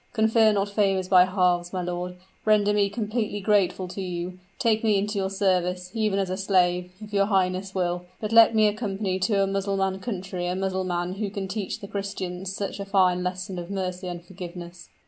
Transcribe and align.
Confer 0.13 0.51
not 0.51 0.67
favors 0.69 1.07
by 1.07 1.25
halves, 1.25 1.71
my 1.71 1.83
lord 1.83 2.15
render 2.43 2.73
me 2.73 2.89
completely 2.89 3.39
grateful 3.39 3.87
to 3.89 4.01
you! 4.01 4.39
Take 4.57 4.83
me 4.83 4.97
into 4.97 5.19
your 5.19 5.29
service 5.29 5.91
even 5.93 6.17
as 6.17 6.31
a 6.31 6.37
slave, 6.37 6.91
if 6.99 7.13
your 7.13 7.27
highness 7.27 7.75
will; 7.75 8.07
but 8.19 8.31
let 8.31 8.55
me 8.55 8.67
accompany 8.67 9.19
to 9.19 9.43
a 9.43 9.45
Mussulman 9.45 9.99
country 9.99 10.47
a 10.47 10.55
Mussulman 10.55 11.17
who 11.19 11.29
can 11.29 11.47
teach 11.47 11.81
the 11.81 11.87
Christians 11.87 12.51
such 12.51 12.79
a 12.79 12.85
fine 12.85 13.21
lesson 13.23 13.59
of 13.59 13.69
mercy 13.69 14.07
and 14.07 14.25
forgiveness." 14.25 14.89